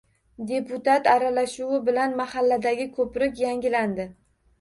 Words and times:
Deputat 0.51 1.09
aralashuvi 1.15 1.81
bilan 1.89 2.15
mahalladagi 2.21 2.87
ko‘prik 2.97 3.37
yangilandi 3.43 4.09